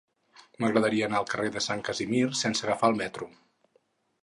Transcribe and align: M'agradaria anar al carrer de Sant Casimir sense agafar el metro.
M'agradaria 0.63 1.09
anar 1.09 1.19
al 1.19 1.27
carrer 1.33 1.51
de 1.57 1.63
Sant 1.67 1.85
Casimir 1.91 2.23
sense 2.41 2.69
agafar 2.69 2.91
el 2.95 3.01
metro. 3.05 3.31